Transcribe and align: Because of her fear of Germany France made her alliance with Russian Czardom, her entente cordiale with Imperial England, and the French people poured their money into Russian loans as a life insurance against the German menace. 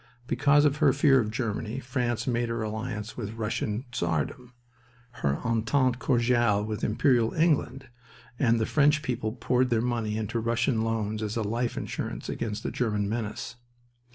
Because 0.25 0.65
of 0.65 0.77
her 0.77 0.93
fear 0.93 1.19
of 1.19 1.29
Germany 1.29 1.77
France 1.79 2.25
made 2.25 2.49
her 2.49 2.63
alliance 2.63 3.15
with 3.15 3.33
Russian 3.35 3.85
Czardom, 3.91 4.51
her 5.21 5.37
entente 5.45 5.99
cordiale 5.99 6.65
with 6.65 6.83
Imperial 6.83 7.35
England, 7.35 7.87
and 8.39 8.57
the 8.59 8.65
French 8.65 9.03
people 9.03 9.33
poured 9.33 9.69
their 9.69 9.79
money 9.79 10.17
into 10.17 10.39
Russian 10.39 10.81
loans 10.81 11.21
as 11.21 11.37
a 11.37 11.43
life 11.43 11.77
insurance 11.77 12.29
against 12.29 12.63
the 12.63 12.71
German 12.71 13.07
menace. 13.07 13.57